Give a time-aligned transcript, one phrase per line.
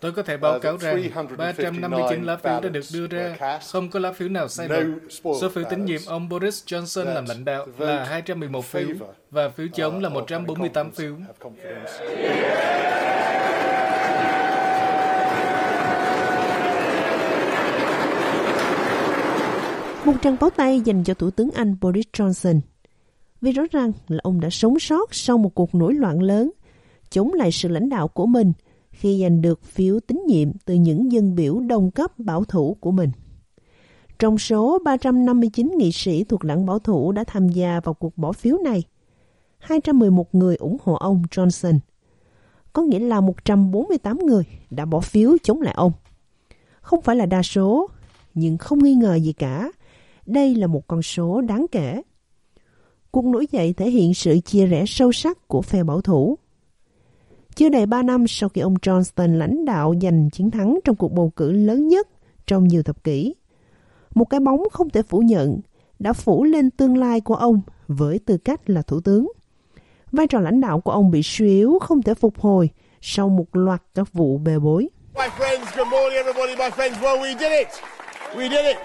[0.00, 1.02] Tôi có thể báo cáo rằng
[1.38, 4.86] 359 lá phiếu đã được đưa ra, không có lá phiếu nào sai lệch.
[5.22, 8.88] Số phiếu tín nhiệm ông Boris Johnson làm lãnh đạo là 211 phiếu
[9.30, 11.16] và phiếu chống là 148 phiếu.
[20.04, 22.60] Một trang báo tay dành cho Thủ tướng Anh Boris Johnson.
[23.40, 26.50] Vì rõ ràng là ông đã sống sót sau một cuộc nổi loạn lớn,
[27.10, 28.52] chống lại sự lãnh đạo của mình
[28.90, 32.90] khi giành được phiếu tín nhiệm từ những dân biểu đồng cấp bảo thủ của
[32.90, 33.10] mình.
[34.18, 38.32] Trong số 359 nghị sĩ thuộc đảng bảo thủ đã tham gia vào cuộc bỏ
[38.32, 38.82] phiếu này,
[39.58, 41.78] 211 người ủng hộ ông Johnson.
[42.72, 45.92] Có nghĩa là 148 người đã bỏ phiếu chống lại ông.
[46.80, 47.88] Không phải là đa số,
[48.34, 49.72] nhưng không nghi ngờ gì cả.
[50.26, 52.02] Đây là một con số đáng kể.
[53.10, 56.38] Cuộc nổi dậy thể hiện sự chia rẽ sâu sắc của phe bảo thủ.
[57.54, 61.12] Chưa đầy 3 năm sau khi ông Johnston lãnh đạo giành chiến thắng trong cuộc
[61.12, 62.08] bầu cử lớn nhất
[62.46, 63.34] trong nhiều thập kỷ,
[64.14, 65.60] một cái bóng không thể phủ nhận
[65.98, 69.32] đã phủ lên tương lai của ông với tư cách là thủ tướng.
[70.12, 72.70] Vai trò lãnh đạo của ông bị suy yếu không thể phục hồi
[73.00, 74.88] sau một loạt các vụ bê bối.
[75.14, 76.94] My friends, good morning everybody, my friends.
[77.00, 77.68] Well, we did it.
[78.34, 78.76] We did it.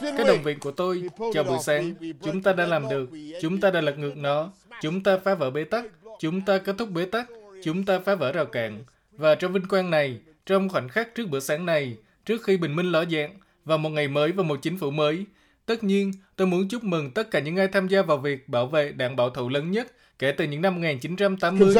[0.00, 1.02] Cái đồng viện của tôi,
[1.34, 4.50] chào buổi sáng, chúng ta đã làm được, chúng ta đã lật ngược nó,
[4.82, 5.84] chúng ta phá vỡ bế tắc,
[6.20, 7.26] chúng ta kết thúc bế tắc,
[7.64, 8.84] chúng ta phá vỡ rào cản.
[9.12, 11.96] Và trong vinh quang này, trong khoảnh khắc trước bữa sáng này,
[12.26, 13.30] trước khi bình minh ló dạng,
[13.64, 15.24] và một ngày mới và một chính phủ mới,
[15.66, 18.66] tất nhiên tôi muốn chúc mừng tất cả những ai tham gia vào việc bảo
[18.66, 21.74] vệ đảng bảo thủ lớn nhất kể từ những năm 1980.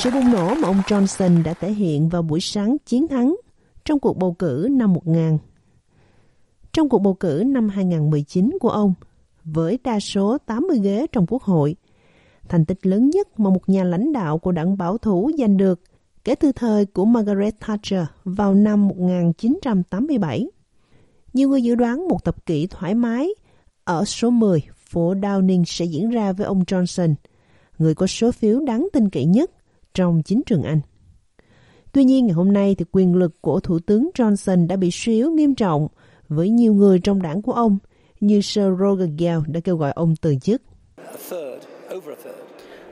[0.00, 3.36] Sự bùng nổ mà ông Johnson đã thể hiện vào buổi sáng chiến thắng
[3.84, 5.38] trong cuộc bầu cử năm 1000.
[6.72, 8.94] Trong cuộc bầu cử năm 2019 của ông,
[9.52, 11.76] với đa số 80 ghế trong quốc hội,
[12.48, 15.80] thành tích lớn nhất mà một nhà lãnh đạo của đảng bảo thủ giành được
[16.24, 20.50] kể từ thời của Margaret Thatcher vào năm 1987.
[21.34, 23.28] Nhiều người dự đoán một thập kỷ thoải mái
[23.84, 27.14] ở số 10 phố Downing sẽ diễn ra với ông Johnson,
[27.78, 29.50] người có số phiếu đáng tin cậy nhất
[29.94, 30.80] trong chính trường Anh.
[31.92, 35.14] Tuy nhiên ngày hôm nay thì quyền lực của Thủ tướng Johnson đã bị suy
[35.14, 35.88] yếu nghiêm trọng
[36.28, 37.78] với nhiều người trong đảng của ông
[38.20, 40.62] như Sir Roger Gale đã kêu gọi ông từ chức.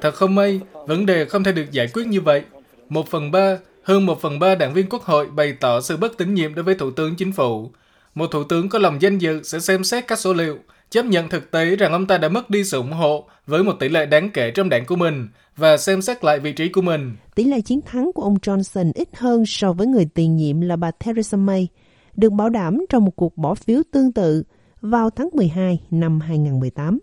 [0.00, 2.42] Thật không may, vấn đề không thể được giải quyết như vậy.
[2.88, 6.18] Một phần ba, hơn một phần ba đảng viên quốc hội bày tỏ sự bất
[6.18, 7.70] tín nhiệm đối với Thủ tướng Chính phủ.
[8.14, 10.58] Một Thủ tướng có lòng danh dự sẽ xem xét các số liệu,
[10.90, 13.72] chấp nhận thực tế rằng ông ta đã mất đi sự ủng hộ với một
[13.80, 16.82] tỷ lệ đáng kể trong đảng của mình và xem xét lại vị trí của
[16.82, 17.16] mình.
[17.34, 20.76] Tỷ lệ chiến thắng của ông Johnson ít hơn so với người tiền nhiệm là
[20.76, 21.68] bà Theresa May,
[22.14, 24.42] được bảo đảm trong một cuộc bỏ phiếu tương tự
[24.90, 26.98] vào tháng 12 năm 2018.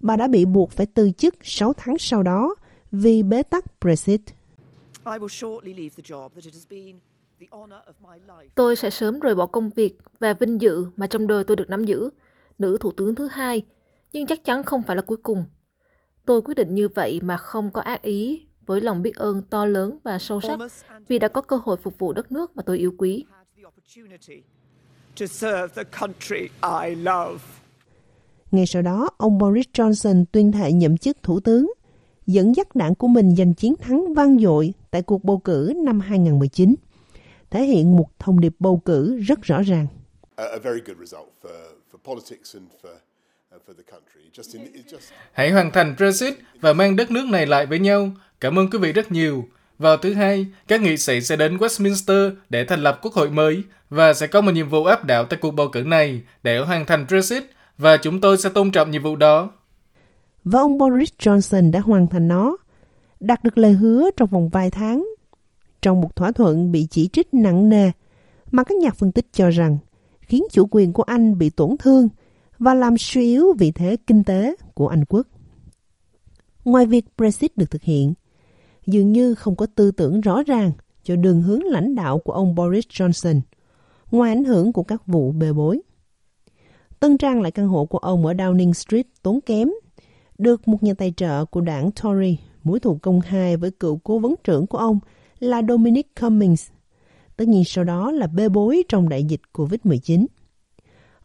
[0.00, 2.54] Bà đã bị buộc phải từ chức 6 tháng sau đó
[2.92, 4.20] vì bế tắc Brexit.
[8.54, 11.70] Tôi sẽ sớm rời bỏ công việc và vinh dự mà trong đời tôi được
[11.70, 12.10] nắm giữ,
[12.58, 13.62] nữ thủ tướng thứ hai,
[14.12, 15.44] nhưng chắc chắn không phải là cuối cùng.
[16.24, 19.66] Tôi quyết định như vậy mà không có ác ý, với lòng biết ơn to
[19.66, 20.58] lớn và sâu sắc
[21.08, 23.24] vì đã có cơ hội phục vụ đất nước mà tôi yêu quý.
[28.50, 31.72] Ngay sau đó, ông Boris Johnson tuyên thệ nhậm chức thủ tướng,
[32.26, 36.00] dẫn dắt đảng của mình giành chiến thắng vang dội tại cuộc bầu cử năm
[36.00, 36.74] 2019,
[37.50, 39.86] thể hiện một thông điệp bầu cử rất rõ ràng.
[45.32, 48.10] Hãy hoàn thành Brexit và mang đất nước này lại với nhau.
[48.40, 49.44] Cảm ơn quý vị rất nhiều.
[49.82, 53.62] Vào thứ hai, các nghị sĩ sẽ đến Westminster để thành lập quốc hội mới
[53.90, 56.86] và sẽ có một nhiệm vụ áp đảo tại cuộc bầu cử này để hoàn
[56.86, 57.42] thành Brexit
[57.78, 59.50] và chúng tôi sẽ tôn trọng nhiệm vụ đó.
[60.44, 62.56] Và ông Boris Johnson đã hoàn thành nó,
[63.20, 65.06] đạt được lời hứa trong vòng vài tháng.
[65.82, 67.90] Trong một thỏa thuận bị chỉ trích nặng nề
[68.50, 69.78] mà các nhà phân tích cho rằng
[70.20, 72.08] khiến chủ quyền của Anh bị tổn thương
[72.58, 75.26] và làm suy yếu vị thế kinh tế của Anh quốc.
[76.64, 78.14] Ngoài việc Brexit được thực hiện,
[78.86, 82.54] dường như không có tư tưởng rõ ràng cho đường hướng lãnh đạo của ông
[82.54, 83.40] Boris Johnson,
[84.10, 85.82] ngoài ảnh hưởng của các vụ bê bối.
[87.00, 89.70] Tân trang lại căn hộ của ông ở Downing Street tốn kém,
[90.38, 94.18] được một nhà tài trợ của đảng Tory mối thù công khai với cựu cố
[94.18, 94.98] vấn trưởng của ông
[95.38, 96.70] là Dominic Cummings.
[97.36, 100.26] Tất nhiên sau đó là bê bối trong đại dịch COVID-19.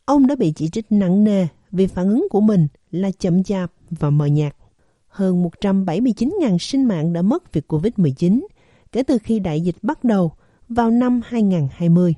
[0.05, 3.71] Ông đã bị chỉ trích nặng nề vì phản ứng của mình là chậm chạp
[3.89, 4.55] và mờ nhạt.
[5.17, 8.45] Hơn 179.000 sinh mạng đã mất vì COVID-19
[8.91, 10.31] kể từ khi đại dịch bắt đầu
[10.69, 12.13] vào năm 2020.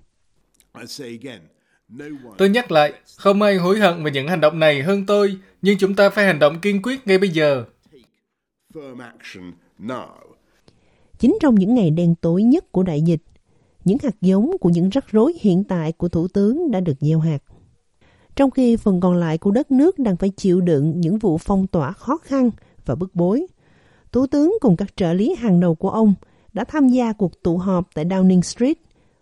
[2.38, 5.78] Tôi nhắc lại, không ai hối hận về những hành động này hơn tôi, nhưng
[5.78, 7.66] chúng ta phải hành động kiên quyết ngay bây giờ.
[11.20, 13.22] Chính trong những ngày đen tối nhất của đại dịch,
[13.86, 17.20] những hạt giống của những rắc rối hiện tại của Thủ tướng đã được gieo
[17.20, 17.40] hạt.
[18.36, 21.68] Trong khi phần còn lại của đất nước đang phải chịu đựng những vụ phong
[21.68, 22.52] tỏa khó khăn
[22.90, 23.48] và bức bối,
[24.12, 26.14] Thủ tướng cùng các trợ lý hàng đầu của ông
[26.54, 28.78] đã tham gia cuộc tụ họp tại Downing Street,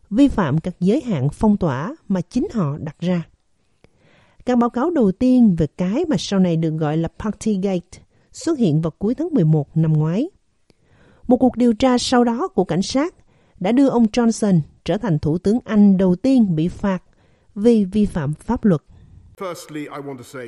[0.10, 3.24] vi phạm các giới hạn phong tỏa mà chính họ đặt ra.
[4.46, 8.00] Các báo cáo đầu tiên về cái mà sau này được gọi là Partygate
[8.32, 10.30] xuất hiện vào cuối tháng 11 năm ngoái.
[11.28, 13.16] Một cuộc điều tra sau đó của cảnh sát
[13.60, 17.04] đã đưa ông Johnson trở thành thủ tướng Anh đầu tiên bị phạt
[17.56, 18.82] vì vi phạm pháp luật.
[19.38, 20.48] Firstly, I want to say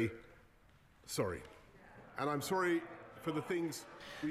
[1.08, 1.40] sorry.
[2.16, 2.80] And I'm sorry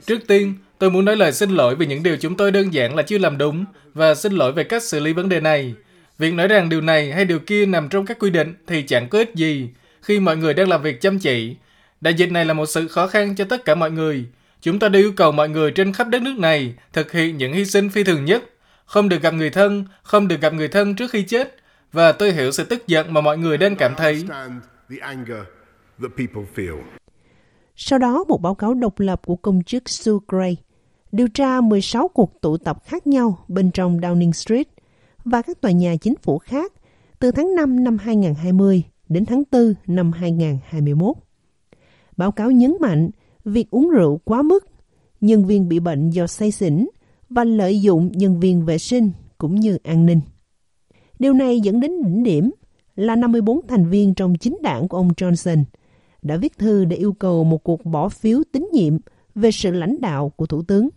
[0.07, 2.95] Trước tiên, tôi muốn nói lời xin lỗi vì những điều chúng tôi đơn giản
[2.97, 3.65] là chưa làm đúng
[3.95, 5.75] và xin lỗi về cách xử lý vấn đề này.
[6.19, 9.09] Việc nói rằng điều này hay điều kia nằm trong các quy định thì chẳng
[9.09, 9.69] có ích gì
[10.03, 11.57] khi mọi người đang làm việc chăm chỉ.
[12.01, 14.25] Đại dịch này là một sự khó khăn cho tất cả mọi người.
[14.61, 17.53] Chúng ta đều yêu cầu mọi người trên khắp đất nước này thực hiện những
[17.53, 18.45] hy sinh phi thường nhất,
[18.85, 21.57] không được gặp người thân, không được gặp người thân trước khi chết.
[21.93, 24.25] Và tôi hiểu sự tức giận mà mọi người đang cảm thấy.
[27.81, 30.57] Sau đó, một báo cáo độc lập của công chức Sue Gray
[31.13, 34.69] điều tra 16 cuộc tụ tập khác nhau bên trong Downing Street
[35.25, 36.73] và các tòa nhà chính phủ khác
[37.19, 41.17] từ tháng 5 năm 2020 đến tháng 4 năm 2021.
[42.17, 43.11] Báo cáo nhấn mạnh
[43.45, 44.67] việc uống rượu quá mức,
[45.21, 46.89] nhân viên bị bệnh do say xỉn
[47.31, 50.21] và lợi dụng nhân viên vệ sinh cũng như an ninh.
[51.19, 52.51] Điều này dẫn đến đỉnh điểm
[52.97, 55.65] là 54 thành viên trong chính đảng của ông Johnson
[56.23, 58.97] đã viết thư để yêu cầu một cuộc bỏ phiếu tín nhiệm
[59.35, 60.89] về sự lãnh đạo của Thủ tướng.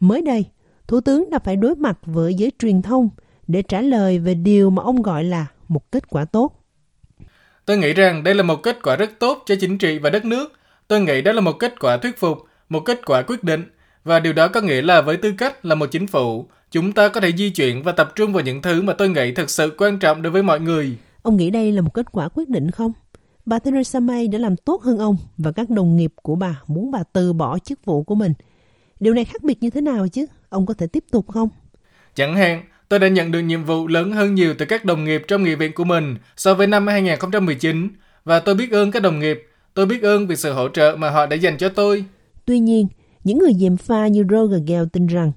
[0.00, 0.44] Mới đây,
[0.86, 3.08] Thủ tướng đã phải đối mặt với giới truyền thông
[3.46, 6.64] để trả lời về điều mà ông gọi là một kết quả tốt.
[7.66, 10.24] Tôi nghĩ rằng đây là một kết quả rất tốt cho chính trị và đất
[10.24, 10.52] nước.
[10.88, 12.38] Tôi nghĩ đó là một kết quả thuyết phục,
[12.68, 13.64] một kết quả quyết định.
[14.04, 17.08] Và điều đó có nghĩa là với tư cách là một chính phủ, chúng ta
[17.08, 19.74] có thể di chuyển và tập trung vào những thứ mà tôi nghĩ thực sự
[19.78, 20.98] quan trọng đối với mọi người.
[21.22, 22.92] Ông nghĩ đây là một kết quả quyết định không?
[23.46, 26.90] Bà Theresa May đã làm tốt hơn ông và các đồng nghiệp của bà muốn
[26.90, 28.32] bà từ bỏ chức vụ của mình.
[29.00, 30.26] Điều này khác biệt như thế nào chứ?
[30.48, 31.48] Ông có thể tiếp tục không?
[32.14, 35.22] Chẳng hạn, tôi đã nhận được nhiệm vụ lớn hơn nhiều từ các đồng nghiệp
[35.28, 37.88] trong nghị viện của mình so với năm 2019
[38.24, 39.42] và tôi biết ơn các đồng nghiệp.
[39.74, 42.04] Tôi biết ơn vì sự hỗ trợ mà họ đã dành cho tôi.
[42.44, 42.88] Tuy nhiên,
[43.24, 45.32] những người dèm pha như Roger Gale tin rằng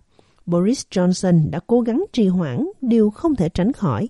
[0.45, 4.09] Boris Johnson đã cố gắng trì hoãn điều không thể tránh khỏi.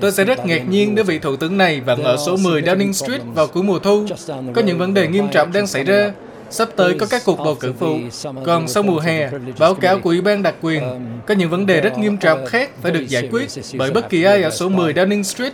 [0.00, 2.92] Tôi sẽ rất ngạc nhiên nếu vị thủ tướng này vẫn ở số 10 Downing
[2.92, 4.06] Street vào cuối mùa thu.
[4.54, 6.12] Có những vấn đề nghiêm trọng đang xảy ra.
[6.50, 7.98] Sắp tới có các cuộc bầu cử phụ.
[8.44, 11.66] Còn sau mùa hè, báo cáo của Ủy ban đặc quyền, um, có những vấn
[11.66, 13.48] đề rất nghiêm trọng khác phải được giải quyết
[13.78, 15.52] bởi bất kỳ ai ở số 10 Downing Street.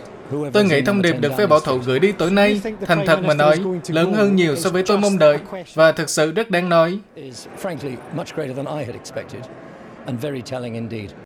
[0.53, 3.33] Tôi nghĩ thông điệp được phe bảo thủ gửi đi tối nay, thành thật mà
[3.33, 5.37] nói, lớn hơn nhiều so với tôi mong đợi
[5.73, 6.99] và thực sự rất đáng nói.